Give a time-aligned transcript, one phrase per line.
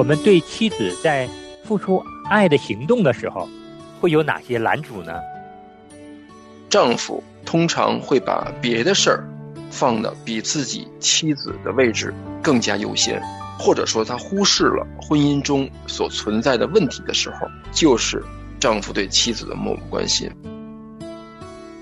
[0.00, 1.28] 我们对妻子在
[1.62, 3.46] 付出爱的行动的时候，
[4.00, 5.12] 会有哪些拦阻呢？
[6.70, 9.28] 丈夫通常会把别的事儿
[9.70, 13.20] 放的比自己妻子的位置更加优先，
[13.58, 18.24] 或者说他忽视了婚姻中所存在的问题的时候，就是
[18.58, 20.30] 丈夫对妻子的漠不关心。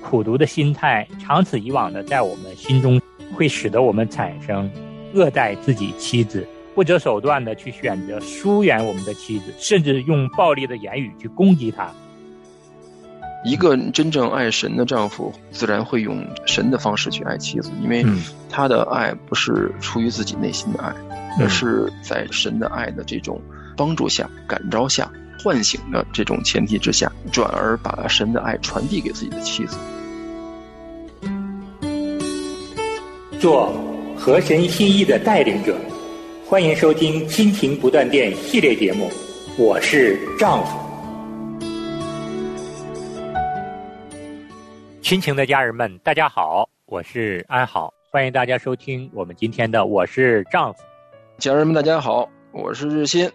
[0.02, 3.00] 苦读的心态，长此以往的在我们心中，
[3.36, 4.68] 会使得我们产生
[5.14, 6.44] 恶待自己妻子。
[6.78, 11.90] 不择手段的去选择疏远我们的妻子，甚至用暴力的言语去攻击她。
[13.44, 18.06] 一个真正爱神的丈夫，自然会用神的方式去爱妻子，因为
[18.48, 20.94] 他的爱不是出于自己内心的爱，
[21.40, 23.40] 而是在神的爱的这种
[23.76, 25.10] 帮助下、感召下、
[25.42, 29.76] 唤醒的这种前提之下，转而把神的爱传递给自己的妻子。
[33.40, 33.74] 做
[34.16, 35.76] 合神心意的带领者。
[36.48, 39.10] 欢迎收听《亲情不断电》系列节目，
[39.58, 40.78] 我是丈夫。
[45.02, 50.80] 亲情的家人们，大家好，我是安好，欢迎大家收听我们今天的《我是丈夫》。
[51.36, 53.30] 家人们，大家好，我是日新，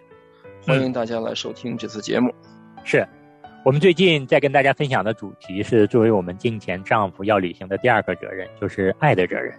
[0.66, 2.34] 欢迎大家来收听这次节目。
[2.84, 3.08] 是
[3.64, 9.54] 我们最近在跟大家分享的主题是作为我们镜前丈夫要履行的第二个责任，就是爱的责任。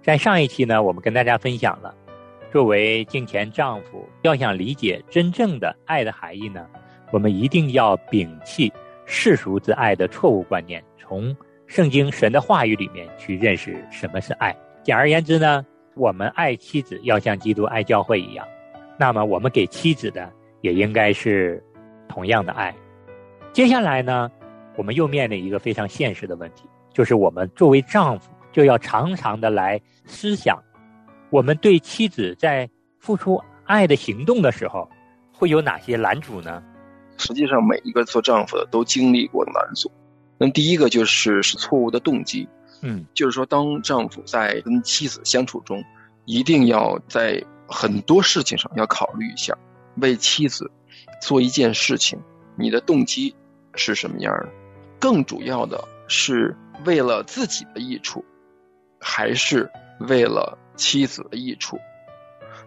[0.00, 1.92] 在上一期呢，我们跟大家分享了。
[2.50, 6.66] 作为敬虔丈夫，要想理解真正的爱的含义呢，
[7.12, 8.72] 我们一定要摒弃
[9.04, 11.34] 世俗之爱的错误观念，从
[11.66, 14.54] 圣经神的话语里面去认识什么是爱。
[14.82, 18.44] 简而言之呢，我们爱妻子要像基督爱教会一样，
[18.98, 20.28] 那么我们给妻子的
[20.60, 21.62] 也应该是
[22.08, 22.74] 同样的爱。
[23.52, 24.28] 接下来呢，
[24.76, 30.60] 我们又面临一个非常现实的问题，就是我们作为丈夫就要常常的来思想。
[31.30, 32.68] 我们对妻子在
[32.98, 34.90] 付出爱的行动的时候，
[35.32, 36.60] 会有哪些拦阻呢？
[37.18, 39.90] 实际上，每一个做丈夫的都经历过拦阻。
[40.38, 42.48] 那第一个就是是错误的动机。
[42.82, 45.84] 嗯，就是说，当丈夫在跟妻子相处中，
[46.24, 49.56] 一定要在很多事情上要考虑一下，
[49.96, 50.68] 为妻子
[51.22, 52.18] 做一件事情，
[52.56, 53.34] 你的动机
[53.74, 54.48] 是什么样的？
[54.98, 58.24] 更主要的是为了自己的益处，
[58.98, 60.58] 还是为了？
[60.80, 61.78] 妻子的益处，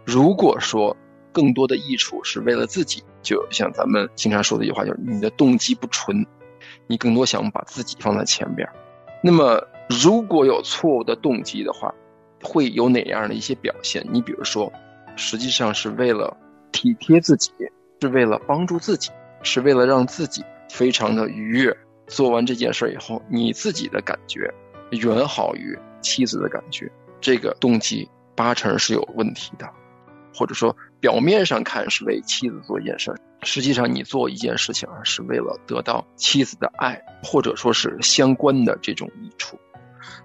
[0.06, 0.96] 如果说
[1.32, 6.24] 更多的益处是为了自己，就像咱们经常说的一句话，就是你的动机不纯，
[6.86, 8.70] 你更多想把自己放在前边。
[9.24, 11.92] 那么，如果有错误的动机的话，
[12.44, 14.06] 会有哪样的一些表现？
[14.12, 14.72] 你比如说，
[15.16, 16.38] 实际上是为了
[16.72, 17.52] 体贴自己，
[18.02, 19.10] 是为了帮助自己，
[19.42, 21.76] 是为了让自己非常的愉悦。
[22.06, 24.54] 做完这件事以后，你自己的感觉
[24.92, 26.92] 远好于妻子的感觉。
[27.24, 29.66] 这个动机八成是有问题的，
[30.36, 39.58] 或者说表面上看是为妻子做一件事，实际上你做一件事情啊是为了得到妻子的爱，或者说是相关的这种益处。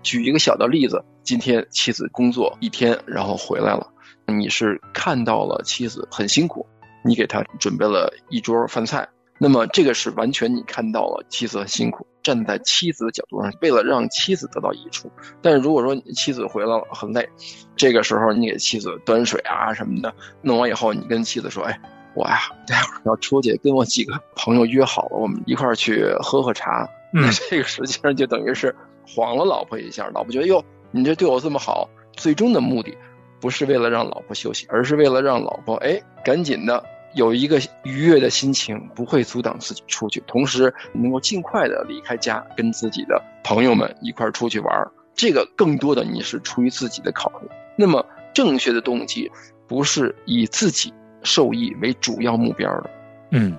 [0.03, 3.87] 举一个小的例子，今天妻子工作一天，然后回来了，
[4.27, 6.67] 你是看到了妻子很辛苦，
[7.05, 9.09] 你给她准备了一桌饭菜。
[9.41, 15.11] 那么这个是完全你看到了妻子很辛苦，站在妻子的角度上，为了让妻子得到益处。
[15.41, 17.29] 但是如果说妻子回来了很累，
[17.77, 20.13] 这个时候你给妻子端水啊什么的，
[20.43, 21.81] 弄完以后你跟妻子说：“哎，
[22.15, 26.89] 我呀待会儿要出去跟我几个朋友约好了，我们一块儿去喝喝茶。
[27.15, 28.75] ”那这个实际上就等于是
[29.07, 32.95] 晃了老婆一下，老婆觉得哟，你这对我这么好，最终的目的
[33.41, 36.85] 不是为了让老婆休息，而是为了让老婆哎赶紧的。
[37.19, 47.49] 有一个愉悦的心情，不会阻挡自己出去，同时能够尽快的离开家，跟自己的朋友们一块儿出去玩儿这个更多的你是出于自己的考虑。
[47.77, 49.29] 那么正确的动机
[49.67, 52.91] 不是以自己受益为主要目标的，
[53.33, 53.57] 嗯，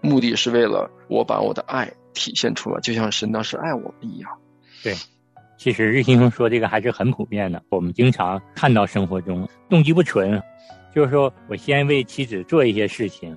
[0.00, 4.30] 目的是为了我把我的爱体现出来，就像神当时爱我们一样。
[4.82, 4.94] 对，
[5.58, 10.42] 其实日新说这个还是很普遍的，我们经常看到生活中动机不纯。
[10.94, 13.36] 就是说我先为妻子做一些事情，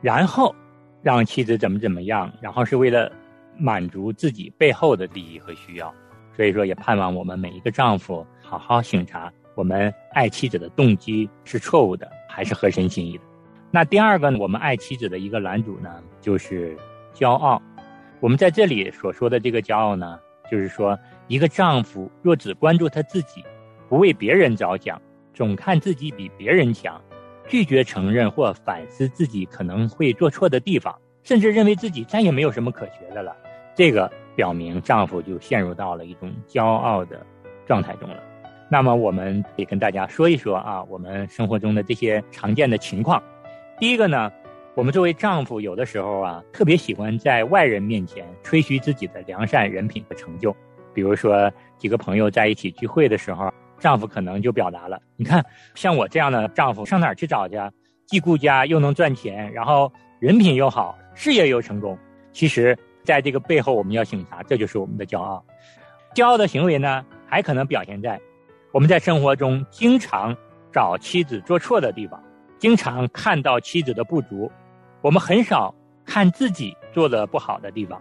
[0.00, 0.54] 然后
[1.02, 3.10] 让妻子怎么怎么样，然后是为了
[3.58, 5.92] 满足自己背后的利益和需要。
[6.36, 13.24] 所以说，也盼望我们每一个丈夫好好醒察我们爱妻子的动机是错误的还是合神心意的。
[13.70, 16.76] 那第二个呢，我们爱妻子的一个拦阻呢，就是
[17.12, 17.60] 骄傲。
[18.20, 20.18] 我们在这里所说的这个骄傲呢，
[20.50, 23.44] 就是说一个丈夫若只关注他自己，
[23.88, 25.02] 不为别人着想。
[25.34, 27.00] 总看自己比别人强，
[27.48, 33.36] 拒绝承认或反思自己可能会做错的地方，甚至认为自己再也没有什么可学的了。
[33.74, 37.24] 这个表明丈夫就陷入到了一种骄傲的
[37.66, 38.16] 状态中了。
[38.68, 43.22] 那么，我们得跟大家说一说啊，我们生活中的这些常见的情况。
[43.78, 44.32] 第一个呢，
[44.74, 50.56] 我们作为丈夫，有的时候啊，特别喜欢在外人面前吹嘘自己的良善人品和成就。
[50.94, 53.52] 比如说，几个朋友在一起聚会的时候，
[53.82, 55.44] 丈夫可能就表达了：“你看，
[55.74, 57.56] 像我这样的丈夫，上哪儿去找去？
[58.06, 61.98] 既顾家又能赚钱，然后人品又好，事业又成功。”
[62.32, 65.44] 其实，在这个背后，我们要醒察，这就是我们的骄傲。
[66.14, 68.20] 骄傲的行为呢，还可能表现在
[68.70, 70.36] 我们在生活中经常
[70.72, 72.22] 找妻子做错的地方，
[72.58, 74.48] 经常看到妻子的不足，
[75.00, 75.74] 我们很少
[76.06, 78.00] 看自己做的不好的地方，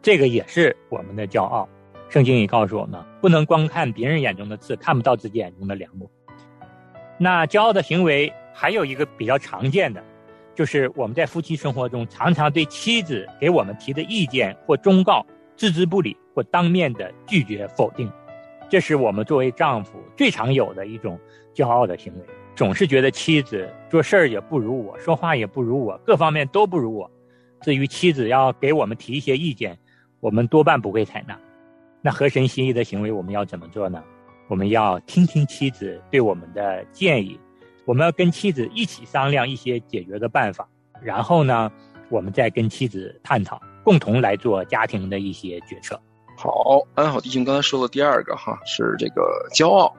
[0.00, 1.68] 这个也是我们的骄傲。
[2.08, 6.10] 圣经也告诉我们，不能光看别人眼中的刺，看不到自己眼中的梁木。
[7.18, 10.02] 那骄傲的行为还有一个比较常见的，
[10.54, 15.26] 就是我们在夫妻生活中常常对妻子给我们提的意见或忠告
[15.56, 18.10] 置之不理，或当面的拒绝否定。
[18.70, 21.18] 这是我们作为丈夫最常有的一种
[21.54, 22.24] 骄傲的行为，
[22.54, 27.10] 总是觉得妻子做事儿也不如我，说话也不如我，各方面都不如我。
[27.60, 29.76] 至于妻子要给我们提一些意见，
[30.20, 31.38] 我们多半不会采纳。
[32.08, 34.02] 那合神心意的行为，我们要怎么做呢？
[34.48, 37.38] 我们要听听妻子对我们的建议，
[37.84, 40.66] 我们要跟妻子一起商量一些解决的办法，
[41.02, 41.70] 然后呢，
[42.08, 46.00] 我们再跟妻子探讨，共同来做家庭的一些决策。
[46.34, 49.94] 好，安好弟兄刚才说的第二个哈是这个骄傲，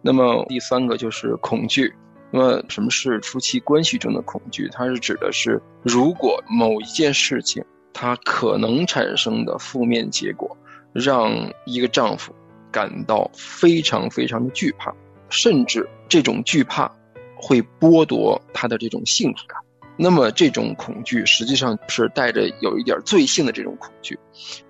[0.00, 1.94] 那么第三个就是恐惧。
[2.32, 4.68] 那么什么是夫妻关系中的恐惧？
[4.72, 10.56] 它是指的是如果某一件事情它可能产生的负面结果。
[10.92, 12.34] 让一个丈夫
[12.70, 14.94] 感到非常非常的惧怕，
[15.28, 16.90] 甚至这种惧怕
[17.36, 19.58] 会剥夺他的这种幸福感。
[19.96, 24.18] 那么这种恐惧实际上是带着有一点罪性的这种恐惧，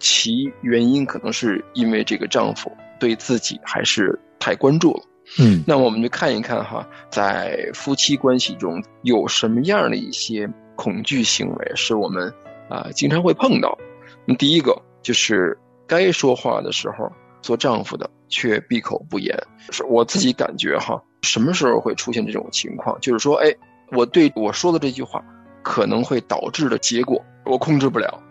[0.01, 5.03] 其原因可能是因为这个丈夫对自己还是太关注了。
[5.39, 12.33] 嗯，那我们就看一看哈，在夫妻关系中有什么样的一些恐惧行为是我们
[12.69, 13.79] 啊经常会碰到。
[14.25, 15.57] 那第一个就是。
[15.93, 17.13] 该说话的时候，
[17.43, 19.37] 做丈夫的却闭口不言。
[19.71, 22.99] 是我自己感觉哈，什么时候会出现这种情况？
[23.03, 23.55] 就是说，哎，
[23.91, 25.23] 我对我说的这句话
[25.63, 28.23] 可能会导致的结果，我控制不了，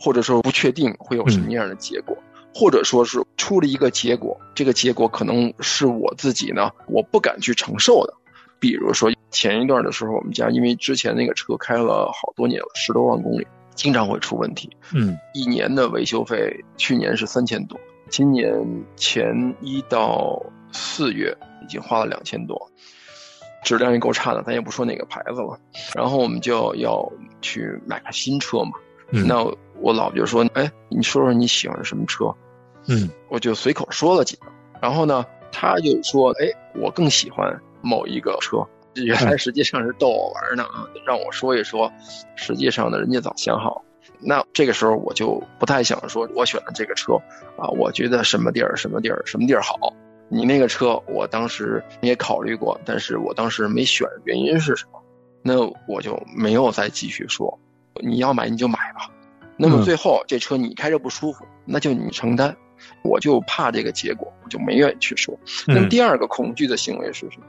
[0.00, 2.16] 或者说不确定会有什么样的结果，
[2.54, 8.14] 或者说是出了一个结果，这个结果可能是我自己呢，我不敢去承受的。
[8.58, 13.46] 比如说前一段的时候，我们家因为之前那个车开了好多年了，十多万公里。
[13.80, 17.80] 经常会出问题，嗯，一年的维修费，去年是三千多，
[18.10, 18.52] 今年
[18.94, 20.38] 前一到
[20.70, 22.70] 四月已经花了两千多，
[23.64, 25.58] 质量也够差的，咱也不说哪个牌子了。
[25.94, 27.10] 然后我们就要
[27.40, 28.72] 去买个新车嘛，
[29.10, 29.42] 那
[29.80, 32.34] 我老婆就说，哎，你说说你喜欢什么车？
[32.86, 34.46] 嗯，我就随口说了几个，
[34.82, 38.58] 然后呢，他就说，哎，我更喜欢某一个车。
[38.94, 41.90] 原来实际上是逗我玩呢啊，让我说一说，
[42.36, 43.84] 实际上呢，人家早想好。
[44.18, 47.14] 那这个时候我就不太想说，我选的这个车
[47.56, 49.94] 啊，我觉得什么地儿什么地儿什么地儿好。
[50.28, 55.00] 你那个车，我当时也考虑过，但是我当时没选，原因是什么？
[55.42, 55.54] 那
[55.88, 57.58] 我就没有再继续说。
[58.02, 59.10] 你要买你就买吧。
[59.56, 62.56] 那么最后这车你开着不舒服，那就你承担。
[63.02, 65.38] 我就怕这个结果，我就没愿意去说。
[65.66, 67.46] 那么第二个恐惧的行为是什么？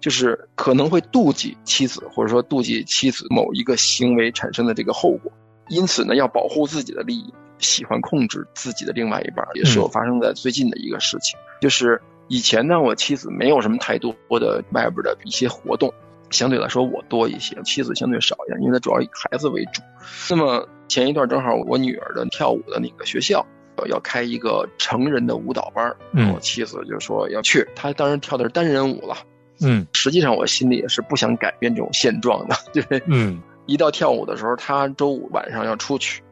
[0.00, 5.32] 就是可能会妒忌妻子，或者说妒忌妻子某一个行为产生的这个后果，
[5.68, 11.38] 因此呢，要保护自己的利益，喜欢控制自己的另外一半，也是我发生在最近的一个事情。
[11.60, 15.92] 就是以前呢，我妻子没有什么太多的外边的一些活动，
[16.30, 19.82] 相对来说我多一些，妻子相对少一点，因为她主要以孩子为主。
[20.30, 23.46] 那么前一段正好我女儿的跳舞的那个学校。
[23.88, 25.92] 要开一个成人的舞蹈班
[26.32, 27.66] 我妻子就说要去。
[27.74, 29.16] 她当时跳的是单人舞了，
[29.62, 36.22] 嗯，实际上我心里也是不想改变这种现状的，对， 嗯，一到跳舞的时候，他周五晚上要出去。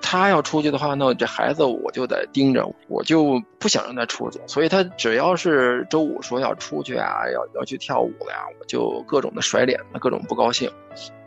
[0.00, 4.38] 他要出去的话，那这孩子我就得盯着，我就不想让他出去。
[4.46, 10.70] 所以他只要是周五说要出去啊，要要去跳舞了呀，我就各种的甩脸，各种不高兴。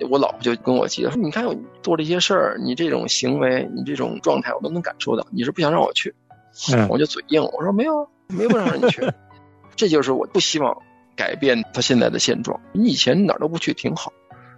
[0.10, 1.46] 我老婆就跟我急了，说：“你看
[1.84, 6.13] 做这些事儿，你这种行为，你这种状态，我都能感受到，你是不想让我去。”
[6.74, 9.01] 嗯，我就嘴硬，我说：“没有，没有不让你去。
[9.75, 10.82] ”这就是我不希望
[11.20, 12.58] 改变他现在的现状。
[12.72, 14.14] 你以前哪儿都不去挺好，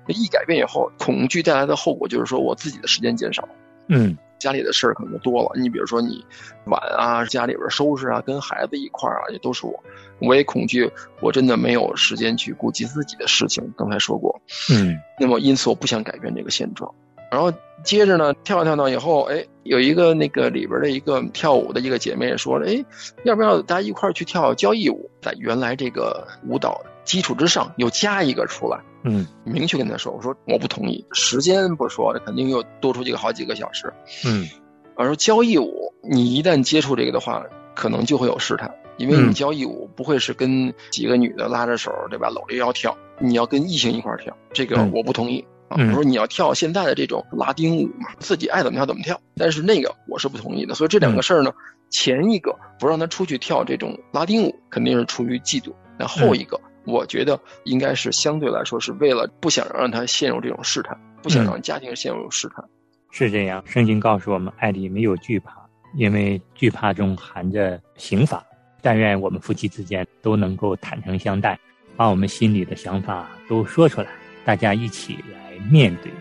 [0.05, 3.49] 一改变以后，恐惧带来的后果就是说我自己的时间减少。
[3.87, 5.59] 嗯，家里的事儿可能就多了。
[5.59, 6.23] 你比如说，你
[6.65, 9.83] 碗啊，家里边收拾啊，跟孩子一块儿啊，也都是我。
[10.19, 10.87] 我也恐惧，
[11.19, 13.73] 我真的没有时间去顾及自己的事情。
[13.75, 14.39] 刚才说过，
[14.71, 14.95] 嗯。
[15.19, 16.93] 那么，因此我不想改变这个现状。
[17.31, 17.51] 然后
[17.83, 22.85] 接着呢，跳跳到以后，哎，有一个那个里边的一个跳舞的一个姐妹说了，哎，
[23.23, 25.09] 要不要大家一块儿去跳交谊舞？
[25.21, 28.79] 在原来这个舞蹈基础之上，又加一个出来。
[29.03, 33.91] 嗯明确跟他说，我说我不同意，时间不说，肯定又多出去个好几个小时。
[34.25, 34.47] 嗯
[34.95, 42.29] 我说交谊舞，你一旦接触这个的话，可能就会有试探，因为你嗯交谊舞不会是跟几个女的拉着手，对吧？
[42.29, 45.43] 搂着腰跳，你要跟异性一块儿跳，这个嗯我不同意。
[45.77, 50.73] 我说你要跳现在的这种拉丁舞嘛，自己爱怎么跳怎么跳，但是那个我是不同意的。
[50.73, 51.51] 所以这两个嗯事儿呢，
[51.89, 62.63] 前一个不让他出去跳这种拉丁舞，肯定是出于嫉妒；那后一个，我觉得应该是相对来说是为了不想让他陷入这种试探，不想嗯让家庭陷入试探。
[63.11, 63.63] 是这样。
[63.65, 65.51] 圣经告诉我们，爱里没有惧怕，
[65.95, 68.43] 因为惧怕中含着刑罚。
[68.83, 71.59] 但愿我们夫妻之间都能够坦诚相待，
[71.95, 74.07] 把我们心里的想法都说出来，
[74.43, 75.37] 大家一起来
[75.69, 76.11] 面对，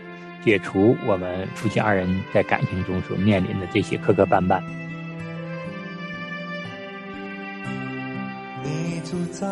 [0.43, 4.61] 解除我们夫妻二人在感情中所面临的这些磕磕绊绊。
[8.63, 9.47] 你住在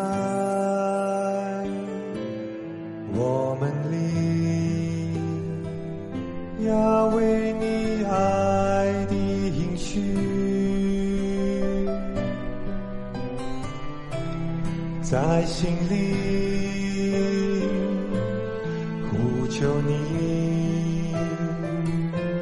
[3.12, 3.96] 我们里，
[6.66, 10.00] 要为你爱的应许，
[15.02, 16.49] 在心里
[19.60, 21.12] 求你，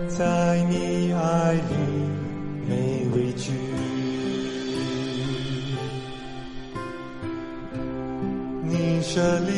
[0.07, 1.61] 在你爱里
[2.69, 2.71] 没
[3.13, 3.51] 畏惧。
[8.63, 9.51] 你舍利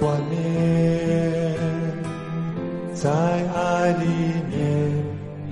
[0.00, 1.54] 冠冕，
[2.94, 4.06] 在爱里
[4.50, 4.90] 面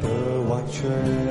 [0.00, 0.08] 的
[0.48, 1.27] 完全。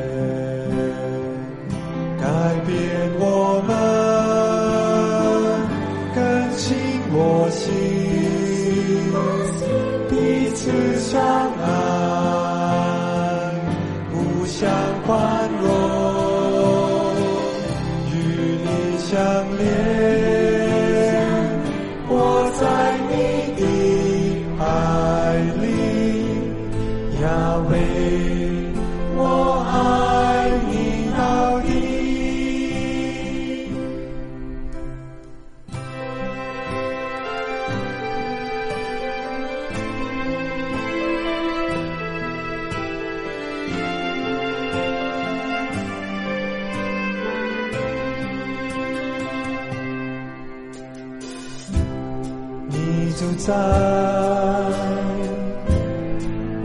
[53.20, 53.52] 就在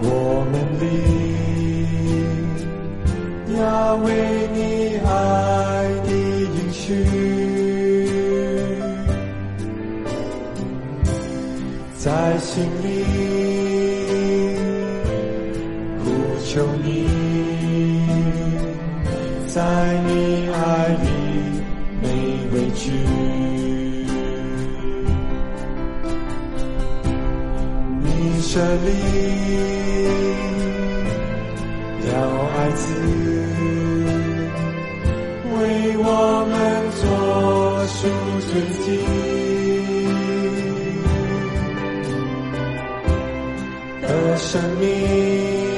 [0.02, 0.84] 我们里，
[3.56, 4.06] 要为
[4.52, 4.58] 你
[4.98, 5.08] 爱
[6.04, 6.80] 的延续，
[11.96, 12.04] 在
[12.36, 12.86] 心里
[44.80, 45.71] 生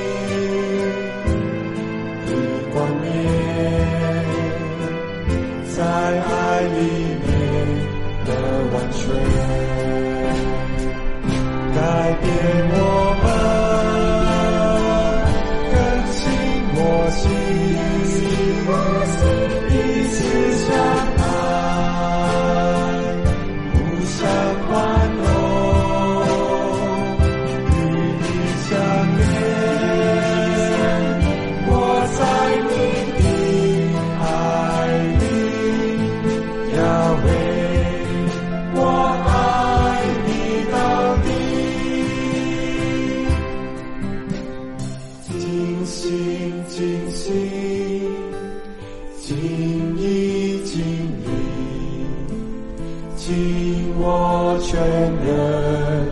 [53.96, 54.80] 我全
[55.24, 56.08] 人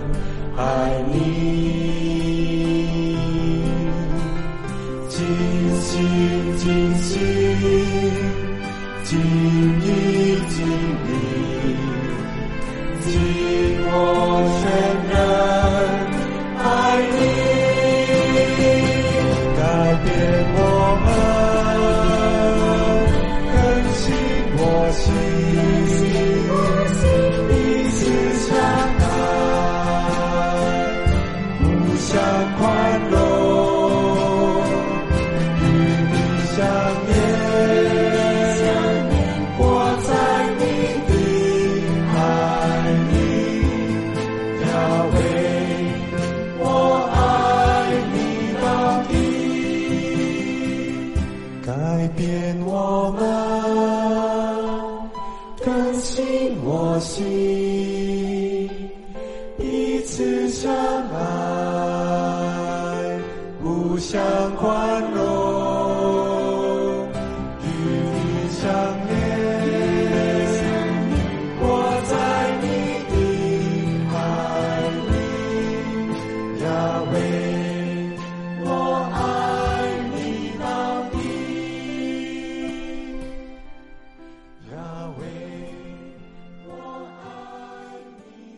[0.57, 0.61] 爱
[1.13, 1.13] 你。
[5.09, 5.19] 尽
[5.81, 5.91] 心
[6.57, 7.21] 尽心，
[9.05, 9.11] 尽
[52.85, 53.23] 我们，
[55.65, 58.69] 更新我心，
[59.57, 61.21] 彼此相爱，
[63.63, 64.21] 互相
[64.57, 65.22] 宽容，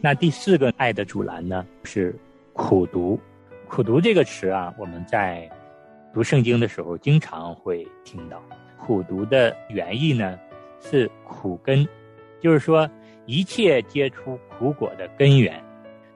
[0.05, 2.15] 那第四个爱的阻拦呢是
[2.53, 3.19] 苦读。
[3.67, 5.51] 苦读这个词啊，我们在
[6.13, 8.39] 读圣经的时候经常会听到。
[8.79, 10.39] 苦读的原意呢
[10.79, 11.89] 是苦根，
[12.39, 12.87] 就是说
[13.25, 15.59] 一切结出苦果的根源，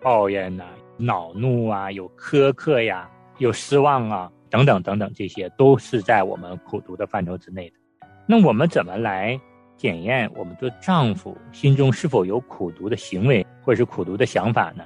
[0.02, 0.66] 抱怨呐、
[0.98, 8.06] 恼怒啊、有苛刻呀、有失望啊等等等等，这些都是在我们苦读的范畴之内的。
[8.26, 9.40] 那我们怎么来
[9.78, 14.84] 检验我们做丈夫心中是否有苦读的行为或者是苦读的想法呢？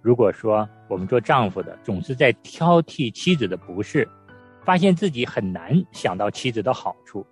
[0.00, 4.08] 如果说我们做丈夫的总是在挑剔妻子的不是，
[4.64, 7.26] 发现自己很难想到妻子的好处，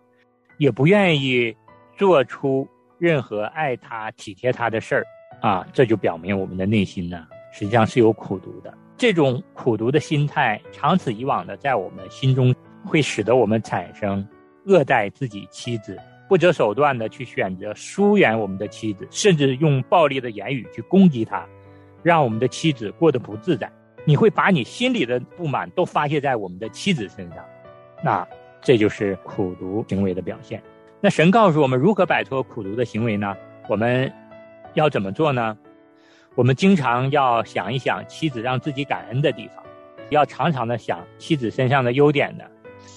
[0.58, 1.56] 也不愿意
[1.96, 5.06] 做出任何爱她、体贴她的事儿
[5.40, 8.74] 啊，这就表明我们的内心呢实际上是有苦读的。
[8.96, 12.52] 这种苦读的心态，长此以往的在我们心中
[12.84, 14.26] 会使得我们产生
[14.64, 15.96] 恶待自己妻子，
[16.28, 21.46] 不择手段的去选择疏远我们的妻子，甚至用暴力的言语去攻击她。
[22.02, 23.68] 让我们的妻子过得不自在，
[24.04, 27.44] 你会把你心里的不满都发泄在我们的妻子身上，
[28.00, 28.26] 那
[28.60, 30.62] 这就是苦读行为的表现。
[31.00, 33.36] 那神告诉我们如何摆脱苦读的行为呢？
[33.68, 34.12] 我们
[34.74, 35.56] 要怎么做呢？
[36.36, 39.64] 我们经常要想一想妻子让自己感恩的地方，
[40.10, 42.48] 要常常的想妻子身上的优点的。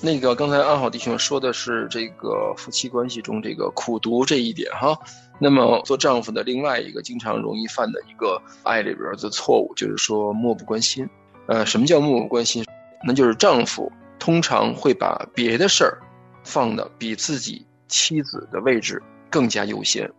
[0.02, 4.98] 那个刚才安好弟兄说的是这个夫妻关系中这个苦读这一点哈。
[5.40, 11.08] 那么做丈夫的另外一个经常容易犯的一个爱里边的错误，就是说漠不关心。
[11.48, 12.66] 呃，什么叫漠不关心？
[13.06, 15.98] 那就是丈夫通常会把别的事儿
[16.44, 20.12] 放的比自己妻子的位置更加优先，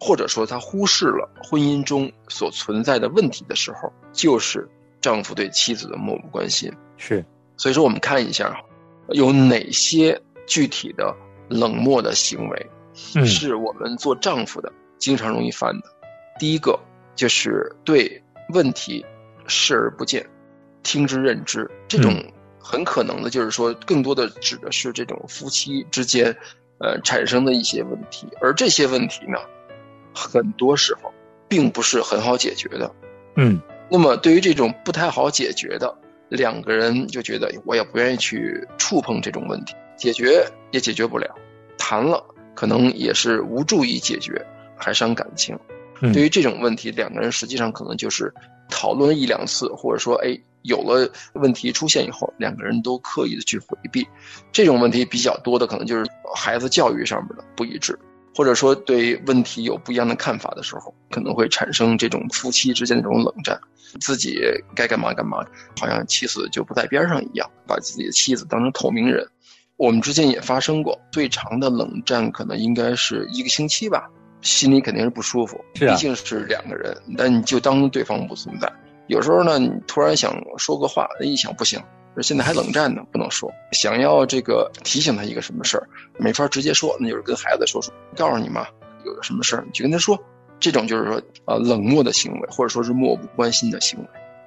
[0.00, 4.68] 或者说他忽视了婚姻中所存在的问题的时候，就是
[5.00, 6.72] 丈夫对妻子的漠不关心。
[6.96, 7.24] 是，
[7.56, 8.60] 所以说我们看一下
[9.08, 11.14] 有哪些具体的
[11.48, 12.70] 冷漠的行为。
[13.16, 15.86] 嗯，是我们做丈夫的经常容易犯的。
[16.38, 16.78] 第一个
[17.16, 19.04] 就是对问题
[19.48, 20.24] 视而不见，
[20.84, 21.68] 听之任之。
[21.88, 22.24] 这种
[22.60, 26.36] 很可能的就是说，更多的指的是这种夫妻之间，
[26.78, 28.28] 呃，产生的一些问题。
[28.40, 29.38] 而这些问题呢，
[30.14, 31.12] 很多时候
[31.48, 32.94] 并不是很好解决的。
[33.34, 35.92] 嗯，那么对于这种不太好解决的，
[36.28, 41.34] 两个人就觉得我也不愿意去触碰这种问题，解决也解决不了，
[41.78, 42.24] 谈了。
[42.56, 45.58] 可能也是无助于解决，还伤感情。
[46.00, 48.32] 嗯对于这种问题，两个人实际上可能就是
[48.68, 54.06] 讨论了一两次，或者说，哎，有了问题出现以后，两个人都刻意的去回避。
[54.52, 57.98] 这种问题比较多的，可能就是孩子教育上面的不一致，
[58.34, 63.58] 或者说对问题有不一样的看法的时候，可能会产生这种夫妻之间的这种冷战。
[64.00, 64.40] 自己
[64.74, 65.38] 该干嘛干嘛，
[65.78, 69.24] 好像妻子就不在边上一样，把自己的妻子当成透明人。
[69.76, 75.64] 我们之间也发生过最长的冷战，可能应该是一个星期吧，心里肯定是不舒服。
[75.74, 78.72] 毕竟是两个人，但你就当对方不存在。
[79.06, 81.80] 有时候呢，你突然想说个话，一想不行，
[82.22, 83.50] 现在还冷战呢，不能说。
[83.72, 88.66] 想要这个提醒他一个什么事儿，没法直接说，那就是跟孩子说说，告诉你妈
[89.04, 90.18] 有个什么事儿，你就跟他说。
[90.60, 94.06] 这种就是说，呃，冷漠的行为，或者说是漠不关心的行为。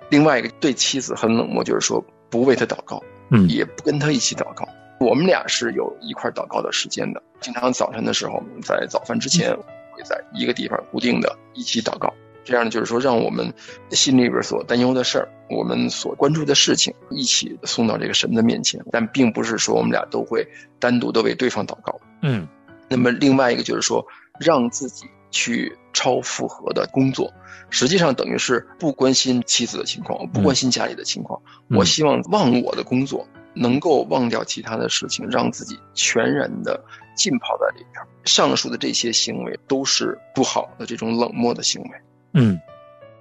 [0.09, 4.67] 另外一个对妻子很冷漠，就是说不为他祷告，嗯也不跟他一起祷告。
[4.99, 9.55] 我们俩是有一块祷告的时间的，经常早晨的时候，在早饭之前
[9.91, 12.11] 会在一个地方固定的一起祷告。
[12.47, 13.53] 这样就是说，让我们
[13.91, 18.81] 心里边所担忧的事儿，我们所关注的事情，一起送到这个神的面前。
[18.89, 20.47] 但并不是说我们俩都会
[20.79, 21.99] 单独的为对方祷告。
[22.21, 22.47] 嗯
[22.87, 24.05] 那么另外一个就是说，
[24.39, 27.33] 让自己去超负荷的工作，
[27.69, 31.41] 实际上等于是不关心妻子的情况，不关心家里的情况。
[31.67, 36.81] 嗯我希望忘我的工作，能够忘掉其他的事情，让自己全然的
[37.13, 38.01] 浸泡在里边。
[38.23, 41.89] 上述的这些行为都是不好的这种冷漠的行为。
[42.33, 42.59] 嗯，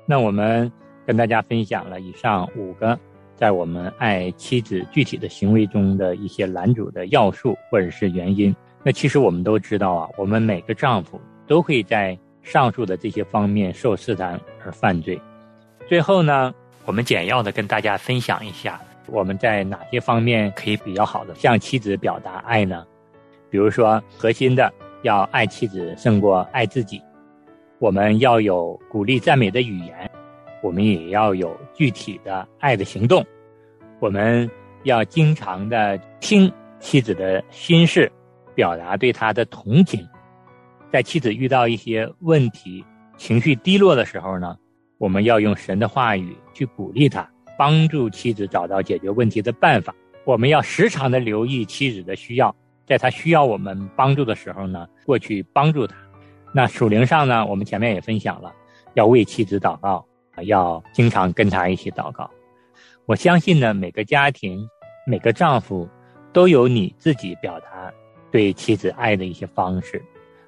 [0.04, 0.70] 那我们
[1.06, 2.98] 跟大家分享了以上五个
[3.34, 8.54] 在我们爱妻子具体的行为中的一些拦阻的要素或者是原因。
[8.82, 15.20] 那其实我们都知道啊，我们每个丈夫都会在上述的这些方面受试探而犯罪。
[15.88, 22.86] 最后呢，我们简要的跟大家分享一下，我们在哪些方面可以比较好的向妻子表达爱呢？
[23.50, 27.00] 比如说，核心的要爱妻子胜过爱自己，
[27.78, 30.10] 我们要有鼓励赞美的语言。
[30.62, 33.24] 我们也要有具体的爱的行动，
[34.00, 34.50] 我们
[34.84, 38.10] 要经常的听妻子的心事，
[38.54, 40.04] 表达对她的同情。
[40.90, 42.84] 在妻子遇到一些问题、
[43.16, 44.56] 情绪低落的时候呢，
[44.98, 45.78] 我们要用神。
[45.78, 49.94] 的话语去鼓励她，帮助妻子找到解决问题的办法。
[50.24, 52.52] 我们要时常的留意妻子的需要，
[52.86, 55.96] 在她需要我们帮助的时候呢，过去帮助她。
[56.56, 58.50] 那属灵上呢，我们前面也分享了，
[58.94, 60.02] 要为妻子祷告。
[60.44, 62.30] 要经常跟她一起祷告。
[63.04, 64.66] 我相信呢，每个家庭、
[65.06, 65.86] 每个丈夫
[66.32, 67.92] 都有你自己表达
[68.30, 70.02] 对妻子爱的一些方式。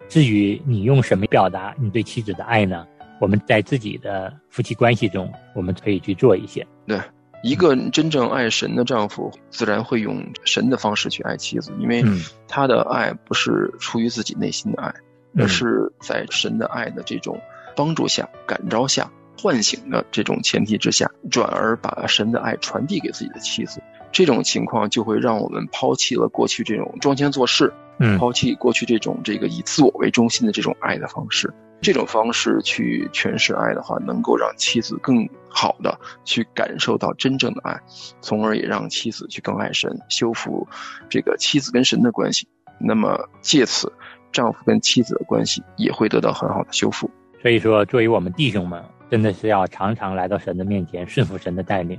[0.08, 2.86] 至于你用什么表达你对妻子的爱呢？
[3.20, 6.66] 我们在自己的夫妻关系中，我们可以去做一些。
[6.86, 6.98] 对，
[7.42, 12.02] 一个真正爱神的丈夫，自然会用神的方式去爱妻子，因为
[12.46, 14.94] 他的爱不是出于自己内心的爱，
[15.36, 17.40] 而是在神的爱的这种
[17.76, 19.10] 帮助下、感召下。
[19.40, 31.54] 唤醒的这种前提之下，转而把神的爱传递给自己的妻子，这种情况就会让我们抛弃了过去这种装腔作势，嗯，抛弃过去这种这个以自我为中心的这种爱的方式。
[31.80, 37.80] 这种方式去诠释爱的话，能够让妻子更好的去感受到真正的爱，
[38.20, 40.66] 从而也让妻子去更爱神，修复
[41.08, 42.48] 这个妻子跟神的关系。
[42.80, 43.92] 那么借此，
[44.32, 47.10] 丈夫跟妻子的关系也会得到很好的修复。
[47.40, 48.82] 所以说，作为我们弟兄们。
[49.10, 51.98] 真的是要常常来到神的面前，顺服神的带领。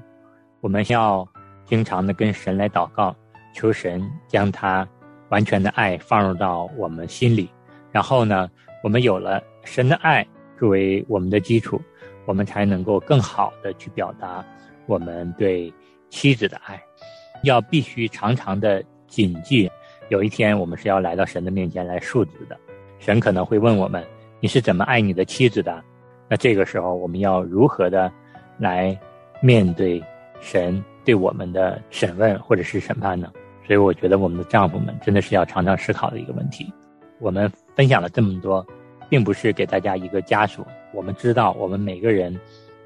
[0.61, 1.27] 我们要
[1.65, 3.15] 经常的跟神来祷告，
[3.51, 4.87] 求神将他
[5.29, 7.49] 完全的爱放入到我们心里。
[7.91, 8.47] 然后呢，
[8.83, 10.23] 我们有了神的爱
[10.59, 11.81] 作为我们的基础，
[12.27, 14.45] 我们才能够更好的去表达
[14.85, 15.73] 我们对
[16.11, 16.79] 妻子的爱。
[17.41, 19.67] 要必须常常的谨记，
[20.09, 22.57] 有一天我们是要来到神的面前来述职的。
[22.97, 24.03] 神可能会问我们：
[24.39, 25.81] 你是怎么爱你的妻子的？
[26.27, 28.11] 那这个时候，我们要如何的
[28.57, 28.97] 来
[29.41, 30.03] 面对
[30.41, 33.31] 神对我们的审问或者是审判呢？
[33.65, 36.71] 所以，我觉得我们的丈夫们真的是要常常思考的一个问题。
[37.19, 38.65] 我们分享了这么多，
[39.09, 40.65] 并不是给大家一个枷锁。
[40.91, 42.35] 我们知道，我们每个人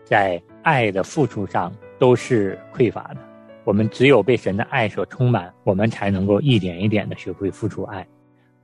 [0.04, 3.18] 在爱的付出上都是匮乏的。
[3.64, 8.06] 我们只有被神的爱所充满，我们才能够一点一点的学会付出爱。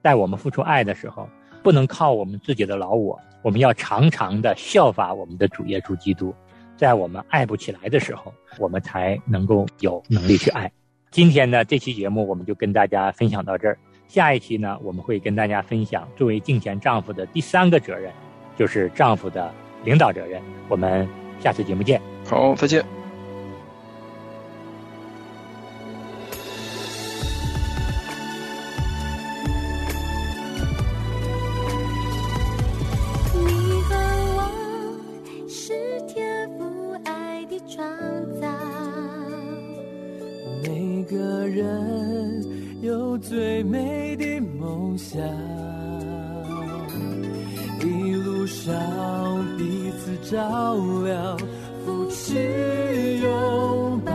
[0.03, 1.27] 在我们付出爱的时候，
[1.63, 3.19] 不能靠我们自己的老我。
[3.41, 6.33] 我们要常常的效法我们的主耶稣基督，
[6.75, 10.69] 在我们爱不起来的时候，我们才能够有能力去爱。
[11.11, 13.77] 今天呢，这期节目我们就跟大家分享到这儿。
[14.07, 18.11] 下一期呢，我们会跟大家分享作为敬虔丈夫的第三个责任，
[18.57, 19.53] 就是丈夫的
[19.85, 20.41] 领导责任。
[20.67, 21.07] 我们
[21.39, 22.01] 下次节目见。
[22.25, 22.98] 好，再见。
[47.81, 48.73] 一路上
[49.57, 51.37] 彼此照亮，
[51.85, 54.11] 扶持拥抱，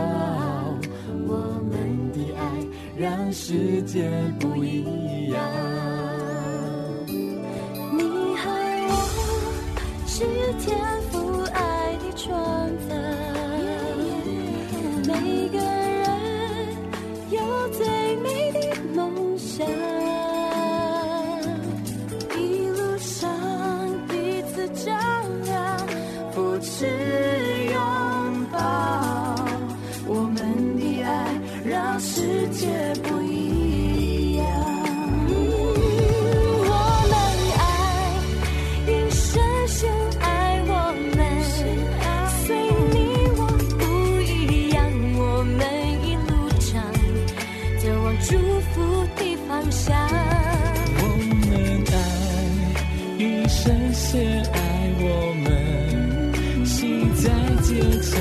[1.27, 1.37] 我
[1.69, 2.41] 们的爱
[2.97, 5.39] 让世界不一样。
[7.07, 8.01] 你
[8.35, 8.43] 和
[8.87, 8.91] 我
[10.05, 10.23] 是
[10.59, 10.77] 天
[48.27, 48.35] 祝
[48.71, 49.95] 福的方向。
[50.97, 51.03] 我
[51.47, 51.53] 们
[51.91, 51.95] 爱，
[53.19, 54.57] 一生先爱
[54.99, 55.05] 我
[55.43, 57.23] 们，心在
[57.61, 57.69] 坚
[58.01, 58.13] 强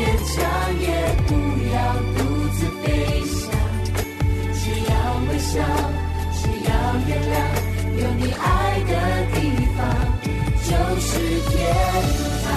[0.00, 0.34] 再坚强
[0.80, 0.88] 也
[1.26, 1.30] 不
[1.74, 1.76] 要
[2.16, 2.18] 独
[2.54, 2.86] 自飞
[3.26, 3.38] 翔。
[4.54, 4.92] 只要
[5.28, 5.52] 微笑，
[6.32, 6.70] 只要
[7.06, 7.36] 原谅，
[8.00, 8.44] 有你爱
[8.88, 8.92] 的
[9.34, 9.36] 地
[9.76, 9.78] 方
[10.64, 10.68] 就
[11.00, 11.08] 是
[11.50, 11.52] 天
[12.44, 12.48] 堂。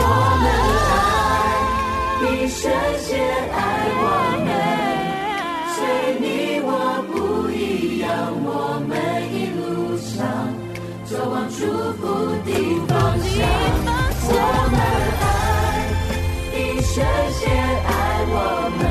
[0.00, 0.02] 我
[0.40, 0.44] 们
[0.88, 0.96] 爱，
[2.22, 2.58] 你瞬
[3.06, 3.10] 间
[3.52, 3.56] 爱
[4.00, 4.02] 我
[4.46, 4.48] 们，
[5.74, 5.78] 随
[6.20, 6.24] 你
[6.64, 6.68] 我
[7.12, 7.12] 不
[7.50, 8.08] 一样，
[8.44, 8.48] 我
[8.88, 8.90] 们
[9.34, 9.60] 一路
[9.98, 10.16] 上
[11.04, 11.58] 走往祝
[11.98, 12.02] 福
[12.46, 12.48] 的
[12.86, 13.67] 方向。
[16.98, 17.90] 这些爱
[18.26, 18.34] 我
[18.76, 18.82] 们。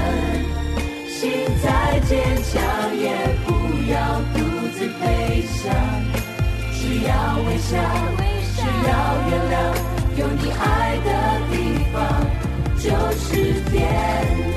[1.09, 1.19] 心
[1.61, 1.67] 再
[2.07, 2.09] 坚
[2.47, 2.55] 强，
[2.95, 3.03] 也
[3.43, 3.47] 不
[3.91, 3.95] 要
[4.33, 4.35] 独
[4.75, 5.01] 自飞
[5.59, 5.59] 翔。
[6.71, 7.11] 只要
[7.45, 7.69] 微笑，
[8.55, 8.89] 只要
[9.27, 9.55] 原谅，
[10.15, 10.63] 有你爱
[11.03, 11.09] 的
[11.51, 11.53] 地
[11.91, 11.95] 方
[12.77, 12.85] 就
[13.17, 13.27] 是
[13.71, 13.75] 天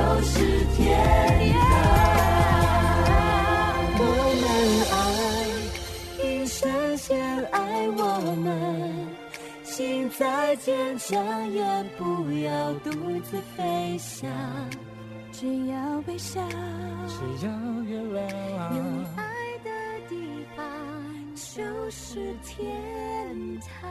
[0.00, 0.88] 就是天
[1.52, 1.60] 堂。
[3.98, 4.02] 我
[4.40, 4.42] 们
[4.96, 4.98] 爱，
[7.52, 7.60] 爱
[7.90, 8.02] 我
[8.36, 8.48] 们。
[9.62, 11.62] 心再坚强，也
[11.98, 14.30] 不要独自飞翔。
[15.32, 16.40] 只要微笑，
[17.06, 18.00] 只要原有
[18.72, 18.78] 你。
[19.16, 19.24] 爱
[19.64, 19.70] 的
[20.08, 20.16] 地
[20.56, 20.64] 方
[21.34, 21.60] 就
[21.90, 22.56] 是天
[23.60, 23.90] 堂。